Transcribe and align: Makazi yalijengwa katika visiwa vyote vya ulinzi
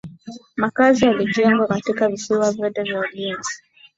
Makazi 0.57 1.03
yalijengwa 1.05 1.67
katika 1.67 2.07
visiwa 2.09 2.51
vyote 2.51 2.83
vya 2.83 2.99
ulinzi 2.99 3.61